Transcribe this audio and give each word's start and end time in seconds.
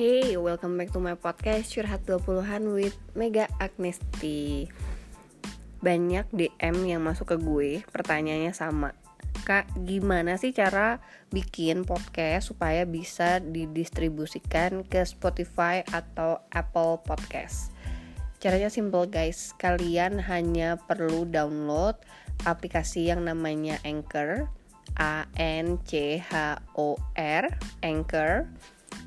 Hey, 0.00 0.32
welcome 0.40 0.80
back 0.80 0.96
to 0.96 1.00
my 1.04 1.12
podcast 1.12 1.76
Curhat 1.76 2.08
20-an 2.08 2.72
with 2.72 2.96
Mega 3.12 3.44
Agnesti. 3.60 4.64
Banyak 5.84 6.24
DM 6.32 6.88
yang 6.88 7.04
masuk 7.04 7.28
ke 7.28 7.36
gue, 7.36 7.84
pertanyaannya 7.84 8.56
sama. 8.56 8.96
Kak, 9.44 9.68
gimana 9.84 10.40
sih 10.40 10.56
cara 10.56 11.04
bikin 11.28 11.84
podcast 11.84 12.48
supaya 12.48 12.88
bisa 12.88 13.44
didistribusikan 13.44 14.88
ke 14.88 15.04
Spotify 15.04 15.84
atau 15.92 16.40
Apple 16.48 17.04
Podcast? 17.04 17.68
Caranya 18.40 18.72
simple 18.72 19.04
guys, 19.04 19.52
kalian 19.60 20.16
hanya 20.16 20.80
perlu 20.80 21.28
download 21.28 22.00
aplikasi 22.48 23.12
yang 23.12 23.28
namanya 23.28 23.76
Anchor 23.84 24.48
A 24.96 25.28
N 25.36 25.76
C 25.84 26.24
H 26.24 26.56
O 26.72 26.96
R 27.20 27.52
Anchor 27.84 28.48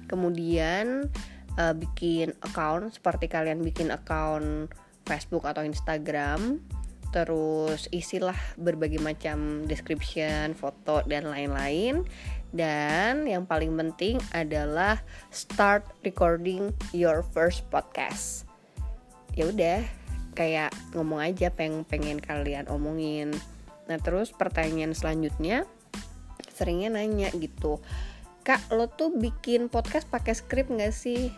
kemudian 0.07 1.09
uh, 1.57 1.73
bikin 1.73 2.33
account 2.43 2.95
seperti 2.95 3.29
kalian 3.29 3.61
bikin 3.61 3.89
account 3.89 4.71
Facebook 5.03 5.43
atau 5.43 5.63
Instagram 5.63 6.63
terus 7.13 7.85
isilah 7.93 8.37
berbagai 8.57 8.97
macam 8.97 9.69
description, 9.69 10.57
foto 10.57 11.05
dan 11.05 11.29
lain-lain 11.29 12.01
dan 12.53 13.25
yang 13.25 13.49
paling 13.49 13.73
penting 13.73 14.21
adalah 14.29 15.01
start 15.33 15.89
recording 16.05 16.69
your 16.93 17.25
first 17.33 17.65
podcast. 17.73 18.45
Ya 19.33 19.49
udah, 19.49 19.81
kayak 20.37 20.69
ngomong 20.93 21.33
aja 21.33 21.49
pengen 21.49 21.81
pengen 21.81 22.21
kalian 22.21 22.69
omongin. 22.69 23.33
Nah, 23.89 23.97
terus 23.97 24.29
pertanyaan 24.29 24.93
selanjutnya 24.93 25.65
seringnya 26.53 26.93
nanya 26.93 27.33
gitu 27.33 27.81
kak 28.43 28.75
lo 28.75 28.91
tuh 28.91 29.15
bikin 29.15 29.71
podcast 29.71 30.05
pakai 30.11 30.35
skrip 30.35 30.67
nggak 30.67 30.91
sih? 30.91 31.31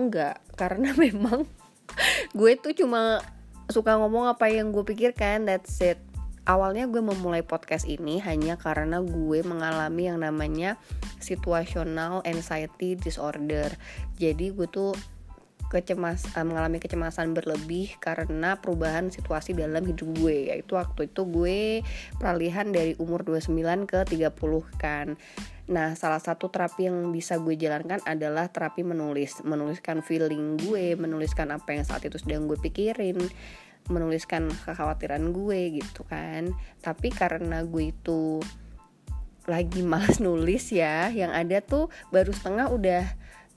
Enggak 0.00 0.40
karena 0.56 0.96
memang 1.04 1.44
gue 2.32 2.52
tuh 2.56 2.72
cuma 2.72 3.20
suka 3.68 3.94
ngomong 4.00 4.32
apa 4.32 4.48
yang 4.48 4.72
gue 4.72 4.82
pikirkan 4.82 5.44
that's 5.44 5.78
it. 5.84 6.00
Awalnya 6.46 6.86
gue 6.86 7.02
memulai 7.02 7.42
podcast 7.42 7.84
ini 7.90 8.22
hanya 8.22 8.54
karena 8.54 9.02
gue 9.02 9.42
mengalami 9.42 10.06
yang 10.06 10.22
namanya 10.22 10.78
situational 11.18 12.22
anxiety 12.22 12.94
disorder. 12.94 13.74
Jadi 14.16 14.54
gue 14.54 14.70
tuh 14.70 14.94
kecemas 15.76 16.24
uh, 16.32 16.44
mengalami 16.46 16.80
kecemasan 16.80 17.36
berlebih 17.36 17.92
karena 18.00 18.56
perubahan 18.56 19.12
situasi 19.12 19.52
dalam 19.52 19.84
hidup 19.84 20.08
gue 20.16 20.48
yaitu 20.48 20.80
waktu 20.80 21.12
itu 21.12 21.28
gue 21.28 21.84
peralihan 22.16 22.72
dari 22.72 22.96
umur 22.96 23.26
29 23.28 23.84
ke 23.84 24.08
30 24.08 24.32
kan 24.80 25.20
Nah, 25.66 25.98
salah 25.98 26.22
satu 26.22 26.46
terapi 26.46 26.86
yang 26.86 27.10
bisa 27.10 27.42
gue 27.42 27.58
jalankan 27.58 27.98
adalah 28.06 28.46
terapi 28.46 28.86
menulis, 28.86 29.42
menuliskan 29.42 29.98
feeling 29.98 30.54
gue, 30.62 30.94
menuliskan 30.94 31.50
apa 31.50 31.74
yang 31.74 31.82
saat 31.82 32.06
itu 32.06 32.22
sedang 32.22 32.46
gue 32.46 32.54
pikirin, 32.54 33.18
menuliskan 33.90 34.46
kekhawatiran 34.62 35.34
gue 35.34 35.82
gitu 35.82 36.06
kan. 36.06 36.54
Tapi 36.78 37.10
karena 37.10 37.66
gue 37.66 37.90
itu 37.90 38.38
lagi 39.50 39.82
malas 39.90 40.22
nulis 40.22 40.70
ya, 40.70 41.10
yang 41.10 41.34
ada 41.34 41.58
tuh 41.58 41.90
baru 42.14 42.30
setengah 42.30 42.70
udah 42.70 43.04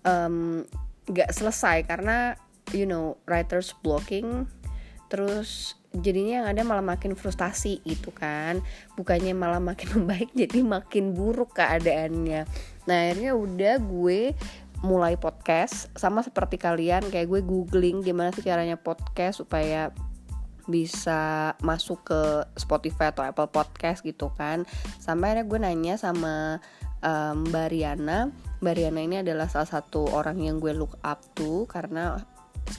um, 0.02 0.66
gak 1.10 1.34
selesai 1.34 1.86
karena 1.90 2.38
you 2.74 2.86
know 2.86 3.18
writers 3.26 3.74
blocking 3.82 4.46
terus 5.10 5.74
jadinya 5.90 6.46
yang 6.46 6.48
ada 6.54 6.62
malah 6.62 6.86
makin 6.86 7.18
frustasi 7.18 7.82
gitu 7.82 8.14
kan. 8.14 8.62
Bukannya 8.94 9.34
malah 9.34 9.58
makin 9.58 9.90
membaik 9.98 10.30
jadi 10.38 10.62
makin 10.62 11.18
buruk 11.18 11.58
keadaannya. 11.58 12.46
Nah 12.86 12.98
akhirnya 13.10 13.34
udah 13.34 13.76
gue 13.82 14.38
mulai 14.80 15.20
podcast 15.20 15.92
sama 15.98 16.24
seperti 16.24 16.56
kalian 16.56 17.04
kayak 17.12 17.28
gue 17.28 17.42
googling 17.44 18.00
gimana 18.00 18.32
sih 18.32 18.48
caranya 18.48 18.80
podcast 18.80 19.44
supaya 19.44 19.92
bisa 20.70 21.52
masuk 21.66 22.06
ke 22.06 22.22
Spotify 22.56 23.10
atau 23.10 23.26
Apple 23.26 23.50
Podcast 23.50 24.06
gitu 24.06 24.30
kan. 24.38 24.70
Sampai 25.02 25.34
akhirnya 25.34 25.50
gue 25.50 25.60
nanya 25.60 25.96
sama 25.98 26.62
um, 27.04 27.48
Mbak 27.50 27.68
Riana 28.76 29.02
ini 29.02 29.16
adalah 29.24 29.48
salah 29.48 29.70
satu 29.70 30.12
orang 30.12 30.40
yang 30.40 30.60
gue 30.60 30.76
look 30.76 31.00
up 31.04 31.24
to 31.36 31.64
karena 31.72 32.20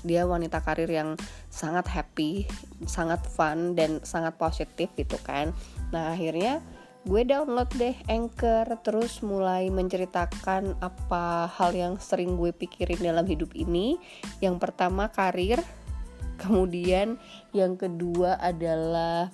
dia 0.06 0.22
wanita 0.28 0.62
karir 0.62 0.86
yang 0.86 1.18
sangat 1.50 1.88
happy, 1.90 2.46
sangat 2.86 3.20
fun 3.26 3.74
dan 3.74 3.98
sangat 4.06 4.36
positif 4.38 4.92
gitu 4.94 5.18
kan. 5.24 5.50
Nah 5.90 6.14
akhirnya 6.14 6.62
gue 7.08 7.24
download 7.24 7.68
deh 7.80 7.96
Anchor 8.06 8.68
terus 8.84 9.24
mulai 9.24 9.72
menceritakan 9.72 10.76
apa 10.84 11.48
hal 11.48 11.72
yang 11.72 11.96
sering 11.96 12.36
gue 12.36 12.52
pikirin 12.54 13.00
dalam 13.00 13.26
hidup 13.26 13.50
ini. 13.56 13.98
Yang 14.38 14.62
pertama 14.62 15.10
karir, 15.10 15.58
kemudian 16.40 17.18
yang 17.50 17.74
kedua 17.74 18.38
adalah 18.38 19.32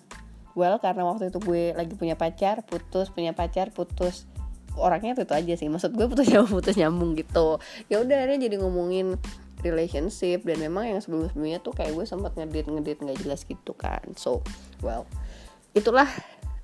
well 0.57 0.81
karena 0.81 1.05
waktu 1.05 1.29
itu 1.29 1.39
gue 1.43 1.77
lagi 1.77 1.93
punya 1.99 2.17
pacar, 2.17 2.65
putus, 2.65 3.13
punya 3.13 3.37
pacar, 3.37 3.75
putus 3.75 4.25
orangnya 4.77 5.17
itu, 5.17 5.25
itu 5.25 5.35
aja 5.35 5.55
sih. 5.57 5.69
Maksud 5.69 5.97
gue 5.97 6.07
putus 6.07 6.29
nyambung 6.29 6.55
putus 6.61 6.77
nyambung 6.77 7.11
gitu. 7.19 7.59
Ya 7.89 8.01
udah 8.01 8.17
akhirnya 8.25 8.49
jadi 8.49 8.57
ngomongin 8.61 9.17
relationship. 9.65 10.45
Dan 10.45 10.63
memang 10.63 10.87
yang 10.87 11.01
sebelum 11.03 11.29
sebelumnya 11.33 11.59
tuh 11.59 11.75
kayak 11.75 11.97
gue 11.97 12.05
sempat 12.07 12.37
ngedit 12.37 12.69
ngedit 12.71 12.99
nggak 13.03 13.19
jelas 13.25 13.43
gitu 13.43 13.73
kan. 13.75 14.03
So 14.15 14.45
well 14.85 15.09
itulah 15.77 16.09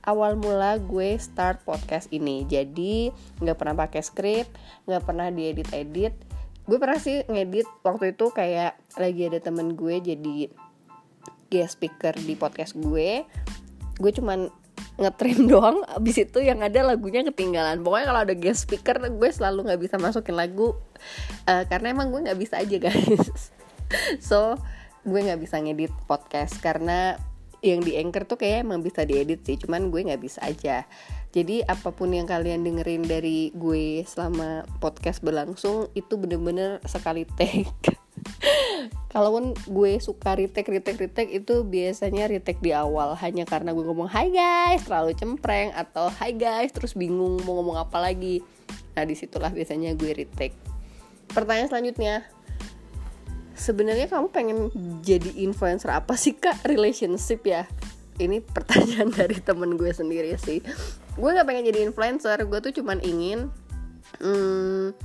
awal 0.02 0.34
mula 0.38 0.78
gue 0.78 1.18
start 1.18 1.62
podcast 1.66 2.10
ini. 2.14 2.46
Jadi 2.46 3.10
nggak 3.42 3.56
pernah 3.58 3.74
pakai 3.76 4.02
skrip 4.02 4.46
nggak 4.86 5.02
pernah 5.02 5.28
diedit 5.30 5.68
edit. 5.74 6.14
Gue 6.62 6.78
pernah 6.78 6.98
sih 6.98 7.26
ngedit 7.26 7.66
waktu 7.82 8.14
itu 8.14 8.30
kayak 8.30 8.78
lagi 8.98 9.22
ada 9.26 9.42
temen 9.42 9.74
gue 9.74 9.98
jadi 9.98 10.52
guest 11.50 11.76
speaker 11.76 12.14
di 12.16 12.34
podcast 12.38 12.78
gue. 12.78 13.26
Gue 14.00 14.12
cuman 14.14 14.61
ngetrim 15.00 15.46
doang 15.50 15.84
abis 15.88 16.28
itu 16.28 16.44
yang 16.44 16.60
ada 16.60 16.84
lagunya 16.84 17.24
ketinggalan. 17.24 17.80
Pokoknya 17.80 18.06
kalau 18.12 18.20
ada 18.28 18.34
guest 18.36 18.68
speaker 18.68 18.96
gue 19.00 19.30
selalu 19.32 19.70
nggak 19.70 19.80
bisa 19.80 19.96
masukin 19.96 20.36
lagu 20.36 20.76
uh, 21.48 21.64
karena 21.68 21.96
emang 21.96 22.12
gue 22.12 22.20
nggak 22.28 22.40
bisa 22.40 22.60
aja 22.60 22.76
guys. 22.88 23.52
So 24.20 24.56
gue 25.02 25.20
nggak 25.20 25.40
bisa 25.40 25.58
ngedit 25.58 25.92
podcast 26.06 26.60
karena 26.62 27.18
yang 27.62 27.78
di 27.78 27.94
anchor 27.94 28.26
tuh 28.26 28.42
kayak 28.42 28.66
emang 28.66 28.82
bisa 28.82 29.06
diedit 29.06 29.46
sih 29.46 29.54
cuman 29.54 29.88
gue 29.94 30.10
nggak 30.10 30.22
bisa 30.22 30.42
aja. 30.42 30.84
Jadi 31.32 31.64
apa 31.64 31.94
pun 31.94 32.12
yang 32.12 32.28
kalian 32.28 32.60
dengerin 32.60 33.08
dari 33.08 33.54
gue 33.56 34.04
selama 34.04 34.68
podcast 34.82 35.24
berlangsung 35.24 35.88
itu 35.96 36.20
bener-bener 36.20 36.82
sekali 36.84 37.24
take 37.38 37.72
kalaupun 39.12 39.52
gue 39.68 40.00
suka 40.00 40.40
retake 40.40 40.72
retake 40.72 40.98
retake 40.98 41.30
itu 41.36 41.62
biasanya 41.62 42.26
retake 42.26 42.64
di 42.64 42.72
awal. 42.72 43.12
Hanya 43.20 43.44
karena 43.44 43.76
gue 43.76 43.84
ngomong 43.84 44.08
hai 44.08 44.32
guys 44.32 44.88
terlalu 44.88 45.12
cempreng 45.12 45.70
atau 45.76 46.08
hai 46.20 46.32
guys 46.32 46.72
terus 46.72 46.96
bingung 46.96 47.38
mau 47.44 47.60
ngomong 47.60 47.76
apa 47.78 48.00
lagi. 48.00 48.40
Nah 48.96 49.04
di 49.04 49.12
situlah 49.12 49.52
biasanya 49.52 49.92
gue 49.94 50.10
retake. 50.16 50.56
Pertanyaan 51.30 51.68
selanjutnya. 51.68 52.24
Sebenarnya 53.52 54.08
kamu 54.08 54.32
pengen 54.32 54.58
jadi 55.04 55.28
influencer 55.44 55.92
apa 55.92 56.16
sih 56.16 56.34
kak? 56.34 56.64
Relationship 56.64 57.44
ya? 57.44 57.68
Ini 58.16 58.40
pertanyaan 58.40 59.12
dari 59.20 59.38
temen 59.44 59.76
gue 59.76 59.92
sendiri 59.92 60.34
sih. 60.40 60.64
Gue 61.14 61.30
nggak 61.36 61.46
pengen 61.46 61.68
jadi 61.68 61.84
influencer. 61.84 62.40
Gue 62.48 62.64
tuh 62.64 62.72
cuman 62.80 62.98
ingin 63.04 63.52
hmm, 64.24 64.96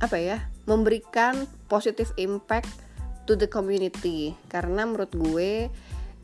apa 0.00 0.16
ya 0.16 0.38
memberikan 0.70 1.50
positive 1.66 2.14
impact 2.14 2.70
to 3.26 3.34
the 3.34 3.50
community 3.50 4.38
karena 4.46 4.86
menurut 4.86 5.10
gue 5.10 5.66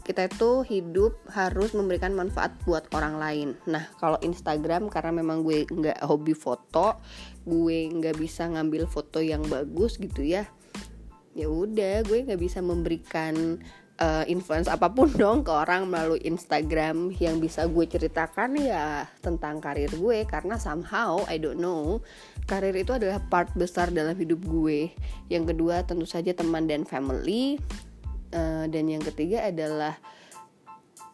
kita 0.06 0.30
itu 0.30 0.62
hidup 0.62 1.18
harus 1.34 1.74
memberikan 1.74 2.14
manfaat 2.14 2.54
buat 2.62 2.86
orang 2.94 3.18
lain. 3.18 3.48
Nah, 3.66 3.91
kalau 3.98 4.15
Instagram 4.22 4.86
karena 4.86 5.10
memang 5.10 5.42
gue 5.42 5.66
nggak 5.66 5.98
hobi 6.06 6.30
foto, 6.30 6.94
gue 7.42 7.91
nggak 7.91 8.15
bisa 8.15 8.47
ngambil 8.47 8.86
foto 8.86 9.18
yang 9.18 9.42
bagus 9.50 9.98
gitu 9.98 10.22
ya. 10.22 10.47
Ya 11.34 11.50
udah, 11.50 12.06
gue 12.06 12.22
nggak 12.22 12.38
bisa 12.38 12.62
memberikan 12.62 13.59
uh, 14.01 14.25
influence 14.28 14.69
apa 14.69 14.93
pun 14.93 15.09
dong 15.21 15.43
ke 15.45 15.53
orang 15.53 15.89
melalui 15.89 16.21
Instagram 16.25 17.13
yang 17.16 17.41
bisa 17.41 17.65
gue 17.69 17.84
ceritakan 17.89 18.57
ya 18.60 19.09
tentang 19.21 19.60
karir 19.60 19.91
gue. 19.93 20.25
Karena 20.28 20.60
somehow 20.60 21.25
I 21.28 21.41
don't 21.41 21.60
know 21.60 22.01
karir 22.47 22.77
itu 22.77 22.95
adalah 22.95 23.19
part 23.27 23.53
besar 23.57 23.91
dalam 23.91 24.16
hidup 24.16 24.41
gue. 24.45 24.93
Yang 25.33 25.57
kedua 25.57 25.83
tentu 25.84 26.07
saja 26.09 26.33
teman 26.37 26.69
dan 26.69 26.84
family. 26.84 27.59
Uh, 28.34 28.66
dan 28.69 28.91
yang 28.91 29.01
ketiga 29.01 29.48
adalah 29.48 29.97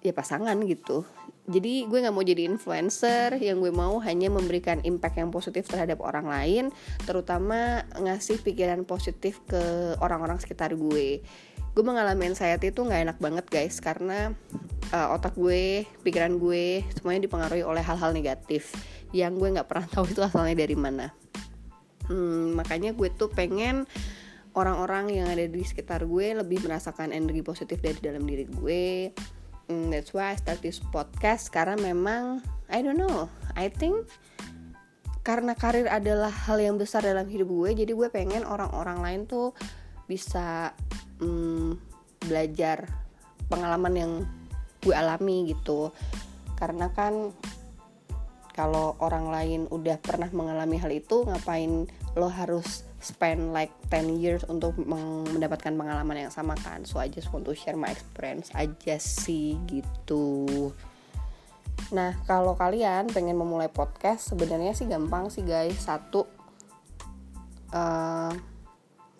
ya 0.02 0.10
pasangan 0.10 0.58
gitu. 0.66 1.06
Jadi 1.42 1.90
gue 1.90 1.98
nggak 1.98 2.14
mau 2.14 2.22
jadi 2.22 2.46
influencer 2.46 3.34
yang 3.42 3.58
gue 3.58 3.74
mau 3.74 3.98
hanya 3.98 4.30
memberikan 4.30 4.78
impact 4.86 5.18
yang 5.18 5.34
positif 5.34 5.66
terhadap 5.66 5.98
orang 5.98 6.30
lain 6.30 6.64
terutama 7.02 7.82
ngasih 7.98 8.38
pikiran 8.46 8.86
positif 8.86 9.42
ke 9.50 9.58
orang-orang 9.98 10.38
sekitar 10.38 10.78
gue 10.78 11.18
gue 11.72 11.84
mengalami 11.84 12.28
anxiety 12.28 12.68
itu 12.68 12.84
nggak 12.84 13.00
enak 13.08 13.18
banget 13.18 13.46
guys 13.48 13.80
karena 13.80 14.36
uh, 14.92 15.16
otak 15.16 15.32
gue 15.34 15.88
pikiran 16.04 16.36
gue 16.36 16.84
semuanya 16.92 17.24
dipengaruhi 17.24 17.64
oleh 17.64 17.80
hal-hal 17.80 18.12
negatif 18.12 18.76
yang 19.16 19.40
gue 19.40 19.48
nggak 19.48 19.68
pernah 19.68 19.86
tahu 19.92 20.08
itu 20.08 20.20
asalnya 20.20 20.56
dari 20.56 20.76
mana. 20.76 21.08
Hmm, 22.10 22.58
makanya 22.58 22.92
gue 22.92 23.08
tuh 23.14 23.32
pengen 23.32 23.88
orang-orang 24.52 25.22
yang 25.22 25.26
ada 25.32 25.48
di 25.48 25.62
sekitar 25.64 26.04
gue 26.04 26.36
lebih 26.36 26.60
merasakan 26.66 27.14
energi 27.14 27.40
positif 27.40 27.80
dari 27.80 27.96
dalam 28.04 28.24
diri 28.28 28.44
gue. 28.44 28.84
Mm, 29.70 29.94
that's 29.94 30.12
why 30.12 30.34
I 30.34 30.36
start 30.36 30.60
this 30.60 30.82
podcast 30.92 31.48
karena 31.48 31.78
memang 31.78 32.44
I 32.68 32.82
don't 32.82 32.98
know 32.98 33.30
I 33.54 33.70
think 33.70 34.10
karena 35.22 35.54
karir 35.54 35.86
adalah 35.86 36.34
hal 36.34 36.58
yang 36.58 36.76
besar 36.82 37.06
dalam 37.06 37.30
hidup 37.30 37.46
gue 37.46 37.86
jadi 37.86 37.92
gue 37.94 38.08
pengen 38.10 38.42
orang-orang 38.42 38.98
lain 38.98 39.20
tuh 39.30 39.54
bisa 40.10 40.74
mm, 41.20 41.70
belajar 42.24 42.88
pengalaman 43.50 43.94
yang 43.96 44.12
gue 44.82 44.94
alami 44.94 45.52
gitu. 45.52 45.92
Karena 46.56 46.88
kan 46.94 47.34
kalau 48.52 49.00
orang 49.00 49.32
lain 49.32 49.60
udah 49.72 49.96
pernah 49.98 50.28
mengalami 50.28 50.76
hal 50.76 50.92
itu 50.92 51.24
ngapain 51.24 51.88
lo 52.12 52.28
harus 52.28 52.84
spend 53.00 53.50
like 53.50 53.72
10 53.88 54.20
years 54.20 54.44
untuk 54.46 54.76
mendapatkan 54.78 55.72
pengalaman 55.72 56.28
yang 56.28 56.32
sama 56.32 56.54
kan? 56.60 56.84
So 56.84 57.00
I 57.00 57.08
just 57.08 57.32
want 57.32 57.48
to 57.48 57.56
share 57.56 57.76
my 57.76 57.90
experience 57.90 58.52
aja 58.52 59.00
sih 59.00 59.56
gitu. 59.66 60.70
Nah 61.90 62.14
kalau 62.28 62.54
kalian 62.54 63.10
pengen 63.10 63.40
memulai 63.40 63.72
podcast 63.72 64.30
sebenarnya 64.30 64.76
sih 64.76 64.86
gampang 64.86 65.32
sih 65.32 65.42
guys. 65.42 65.80
Satu 65.80 66.28
uh, 67.72 68.51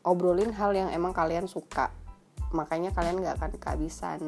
obrolin 0.03 0.51
hal 0.55 0.75
yang 0.75 0.91
emang 0.91 1.15
kalian 1.15 1.47
suka. 1.47 1.91
Makanya 2.53 2.93
kalian 2.93 3.23
gak 3.25 3.41
akan 3.41 3.53
kehabisan 3.57 4.21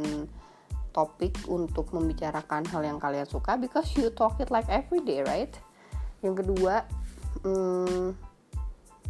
topik 0.94 1.34
untuk 1.50 1.90
membicarakan 1.90 2.62
hal 2.70 2.86
yang 2.86 3.02
kalian 3.02 3.26
suka 3.26 3.58
because 3.58 3.90
you 3.98 4.14
talk 4.14 4.38
it 4.38 4.48
like 4.54 4.66
every 4.70 5.02
day 5.02 5.26
right? 5.26 5.50
Yang 6.22 6.46
kedua 6.46 6.86
hmm, 7.42 8.14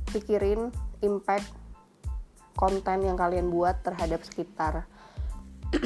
pikirin 0.09 0.73
impact 1.05 1.53
konten 2.57 3.05
yang 3.05 3.21
kalian 3.21 3.53
buat 3.53 3.85
terhadap 3.85 4.25
sekitar. 4.25 4.89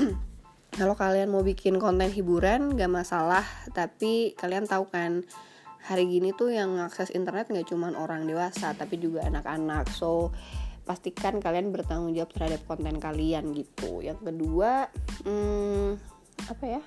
Kalau 0.78 0.94
kalian 0.94 1.34
mau 1.34 1.42
bikin 1.42 1.82
konten 1.82 2.06
hiburan 2.14 2.78
gak 2.78 2.92
masalah 2.92 3.42
tapi 3.74 4.38
kalian 4.38 4.70
tahu 4.70 4.86
kan 4.86 5.26
hari 5.82 6.06
gini 6.06 6.30
tuh 6.30 6.54
yang 6.54 6.78
akses 6.78 7.10
internet 7.10 7.50
gak 7.50 7.66
cuman 7.66 7.98
orang 7.98 8.22
dewasa 8.22 8.70
tapi 8.78 9.02
juga 9.02 9.26
anak-anak. 9.26 9.90
So 9.90 10.30
pastikan 10.88 11.36
kalian 11.36 11.68
bertanggung 11.68 12.16
jawab 12.16 12.32
terhadap 12.32 12.64
konten 12.64 12.96
kalian 12.96 13.52
gitu. 13.52 14.00
Yang 14.00 14.24
kedua 14.24 14.88
hmm, 15.28 16.00
apa 16.48 16.64
ya? 16.64 16.82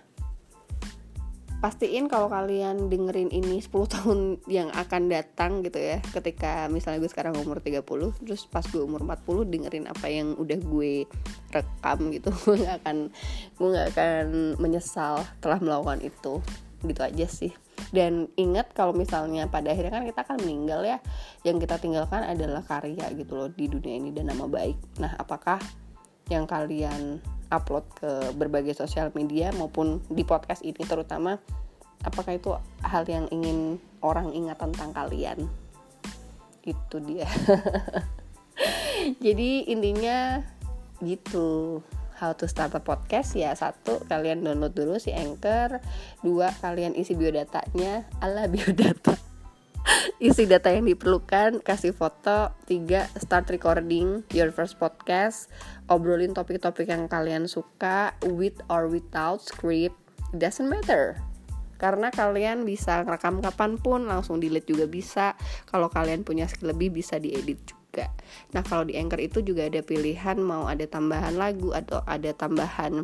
Pastiin 1.62 2.10
kalau 2.10 2.26
kalian 2.26 2.90
dengerin 2.90 3.30
ini 3.30 3.62
10 3.62 3.70
tahun 3.94 4.20
yang 4.50 4.74
akan 4.74 5.14
datang 5.14 5.62
gitu 5.62 5.78
ya. 5.78 6.02
Ketika 6.02 6.66
misalnya 6.74 7.06
gue 7.06 7.12
sekarang 7.14 7.38
umur 7.38 7.62
30 7.62 7.86
terus 8.26 8.50
pas 8.50 8.66
gue 8.66 8.82
umur 8.82 9.06
40 9.06 9.54
dengerin 9.54 9.86
apa 9.86 10.10
yang 10.10 10.34
udah 10.34 10.58
gue 10.58 11.06
rekam 11.54 12.10
gitu 12.10 12.34
gue 12.50 12.66
gak 12.66 12.82
akan 12.82 13.14
gue 13.54 13.68
gak 13.70 13.88
akan 13.94 14.26
menyesal 14.58 15.22
telah 15.38 15.62
melakukan 15.62 16.02
itu 16.02 16.42
gitu 16.86 17.02
aja 17.02 17.26
sih. 17.30 17.52
Dan 17.90 18.30
ingat 18.38 18.72
kalau 18.72 18.94
misalnya 18.94 19.50
pada 19.50 19.74
akhirnya 19.74 19.94
kan 19.94 20.06
kita 20.06 20.20
akan 20.24 20.38
meninggal 20.46 20.82
ya 20.86 20.98
yang 21.44 21.58
kita 21.58 21.82
tinggalkan 21.82 22.24
adalah 22.24 22.62
karya 22.64 23.10
gitu 23.18 23.34
loh 23.36 23.50
di 23.50 23.68
dunia 23.68 23.98
ini 23.98 24.10
dan 24.14 24.30
nama 24.30 24.46
baik. 24.46 24.78
Nah 25.02 25.18
apakah 25.18 25.58
yang 26.30 26.48
kalian 26.48 27.20
upload 27.52 27.84
ke 27.98 28.32
berbagai 28.40 28.78
sosial 28.78 29.12
media 29.12 29.52
maupun 29.52 30.00
di 30.08 30.24
podcast 30.24 30.64
ini 30.64 30.80
terutama 30.88 31.36
apakah 32.08 32.40
itu 32.40 32.56
hal 32.82 33.04
yang 33.06 33.28
ingin 33.30 33.78
orang 34.00 34.32
ingat 34.32 34.58
tentang 34.62 34.96
kalian? 34.96 35.46
Itu 36.64 37.04
dia. 37.04 37.28
Jadi 39.26 39.68
intinya 39.68 40.40
gitu 41.02 41.82
how 42.22 42.38
to 42.38 42.46
start 42.46 42.78
a 42.78 42.82
podcast 42.86 43.34
ya. 43.34 43.50
Satu 43.58 44.06
kalian 44.06 44.46
download 44.46 44.78
dulu 44.78 45.02
si 45.02 45.10
Anchor. 45.10 45.82
Dua 46.22 46.54
kalian 46.62 46.94
isi 46.94 47.18
biodatanya. 47.18 48.06
Ala 48.22 48.46
biodata. 48.46 49.18
Isi 50.22 50.46
data 50.46 50.70
yang 50.70 50.86
diperlukan 50.86 51.66
kasih 51.66 51.98
foto. 51.98 52.54
Tiga 52.70 53.10
start 53.18 53.50
recording 53.50 54.22
your 54.30 54.54
first 54.54 54.78
podcast. 54.78 55.50
Obrolin 55.90 56.38
topik-topik 56.38 56.86
yang 56.86 57.10
kalian 57.10 57.50
suka 57.50 58.14
with 58.30 58.62
or 58.70 58.86
without 58.86 59.42
script. 59.42 59.98
Doesn't 60.38 60.70
matter. 60.70 61.18
Karena 61.82 62.14
kalian 62.14 62.62
bisa 62.62 63.02
rekam 63.02 63.42
kapan 63.42 63.82
pun 63.82 64.06
langsung 64.06 64.38
delete 64.38 64.70
juga 64.70 64.86
bisa. 64.86 65.34
Kalau 65.66 65.90
kalian 65.90 66.22
punya 66.22 66.46
skill 66.46 66.78
lebih 66.78 66.94
bisa 66.94 67.18
diedit 67.18 67.58
juga 67.66 67.81
juga. 67.92 68.08
Nah, 68.56 68.64
kalau 68.64 68.88
di 68.88 68.96
Anchor 68.96 69.20
itu 69.20 69.44
juga 69.44 69.68
ada 69.68 69.84
pilihan 69.84 70.40
mau 70.40 70.72
ada 70.72 70.88
tambahan 70.88 71.36
lagu 71.36 71.76
atau 71.76 72.00
ada 72.08 72.32
tambahan 72.32 73.04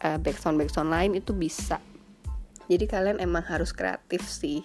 uh, 0.00 0.18
backsound 0.18 0.56
backsound 0.56 0.88
lain 0.88 1.12
itu 1.12 1.36
bisa. 1.36 1.76
Jadi 2.72 2.88
kalian 2.88 3.20
emang 3.20 3.44
harus 3.44 3.76
kreatif 3.76 4.24
sih. 4.24 4.64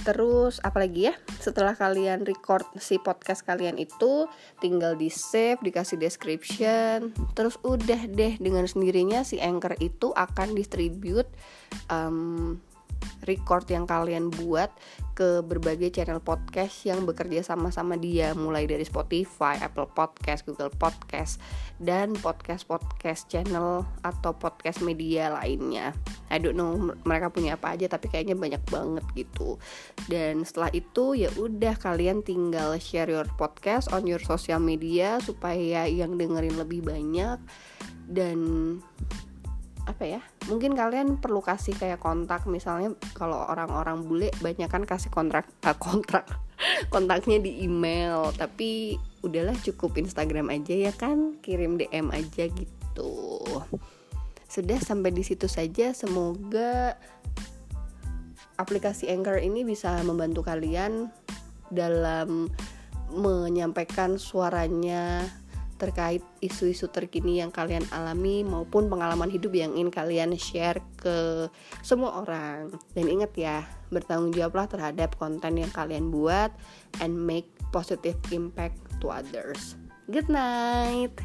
Terus 0.00 0.64
apalagi 0.64 1.12
ya 1.12 1.14
setelah 1.44 1.76
kalian 1.76 2.24
record 2.24 2.64
si 2.80 2.96
podcast 2.96 3.44
kalian 3.44 3.76
itu 3.76 4.24
tinggal 4.56 4.96
di 4.96 5.12
save, 5.12 5.60
dikasih 5.60 6.00
description, 6.00 7.12
terus 7.36 7.60
udah 7.60 8.08
deh 8.08 8.40
dengan 8.40 8.64
sendirinya 8.64 9.20
si 9.28 9.36
Anchor 9.36 9.76
itu 9.76 10.08
akan 10.16 10.56
distribute 10.56 11.28
um, 11.92 12.56
record 13.28 13.68
yang 13.68 13.84
kalian 13.84 14.32
buat 14.32 14.72
ke 15.12 15.44
berbagai 15.44 15.92
channel 15.92 16.22
podcast 16.22 16.88
yang 16.88 17.04
bekerja 17.04 17.44
sama-sama 17.44 18.00
dia 18.00 18.32
mulai 18.32 18.64
dari 18.64 18.82
Spotify, 18.88 19.60
Apple 19.60 19.90
Podcast, 19.92 20.48
Google 20.48 20.72
Podcast 20.72 21.36
dan 21.76 22.16
podcast-podcast 22.16 23.28
channel 23.28 23.84
atau 24.00 24.32
podcast 24.32 24.80
media 24.80 25.28
lainnya. 25.36 25.92
I 26.32 26.40
don't 26.40 26.56
know 26.56 26.96
mereka 27.04 27.28
punya 27.28 27.60
apa 27.60 27.76
aja 27.76 27.92
tapi 27.92 28.08
kayaknya 28.08 28.36
banyak 28.38 28.62
banget 28.72 29.04
gitu. 29.12 29.60
Dan 30.08 30.48
setelah 30.48 30.72
itu 30.72 31.12
ya 31.12 31.28
udah 31.36 31.76
kalian 31.76 32.24
tinggal 32.24 32.80
share 32.80 33.12
your 33.12 33.28
podcast 33.36 33.92
on 33.92 34.08
your 34.08 34.22
social 34.24 34.62
media 34.62 35.20
supaya 35.20 35.84
yang 35.84 36.16
dengerin 36.16 36.56
lebih 36.56 36.80
banyak 36.80 37.36
dan 38.08 38.38
apa 39.90 40.04
ya 40.06 40.20
mungkin 40.46 40.78
kalian 40.78 41.18
perlu 41.18 41.42
kasih 41.42 41.74
kayak 41.74 41.98
kontak 41.98 42.46
misalnya 42.46 42.94
kalau 43.18 43.42
orang-orang 43.50 44.06
bule 44.06 44.30
banyak 44.38 44.70
kan 44.70 44.86
kasih 44.86 45.10
kontrak 45.10 45.50
uh, 45.66 45.74
kontrak 45.84 46.30
kontaknya 46.92 47.42
di 47.42 47.64
email 47.66 48.30
tapi 48.36 48.94
udahlah 49.20 49.56
cukup 49.60 49.98
Instagram 50.00 50.48
aja 50.52 50.72
ya 50.72 50.92
kan 50.94 51.36
kirim 51.44 51.76
DM 51.76 52.12
aja 52.12 52.48
gitu. 52.48 53.12
Sudah 54.50 54.78
sampai 54.82 55.14
di 55.14 55.22
situ 55.22 55.46
saja 55.46 55.92
semoga 55.94 56.96
aplikasi 58.60 59.08
Anchor 59.08 59.40
ini 59.40 59.64
bisa 59.64 60.00
membantu 60.04 60.44
kalian 60.44 61.08
dalam 61.72 62.52
menyampaikan 63.10 64.20
suaranya 64.20 65.24
terkait 65.80 66.20
isu-isu 66.44 66.92
terkini 66.92 67.40
yang 67.40 67.48
kalian 67.48 67.82
alami 67.88 68.44
maupun 68.44 68.92
pengalaman 68.92 69.32
hidup 69.32 69.56
yang 69.56 69.72
ingin 69.72 69.88
kalian 69.88 70.36
share 70.36 70.84
ke 71.00 71.48
semua 71.80 72.20
orang. 72.20 72.68
Dan 72.92 73.08
ingat 73.08 73.32
ya, 73.32 73.64
bertanggung 73.88 74.36
jawablah 74.36 74.68
terhadap 74.68 75.16
konten 75.16 75.56
yang 75.56 75.72
kalian 75.72 76.12
buat 76.12 76.52
and 77.00 77.16
make 77.16 77.48
positive 77.72 78.20
impact 78.28 78.76
to 79.00 79.08
others. 79.08 79.80
Good 80.10 80.28
night. 80.28 81.16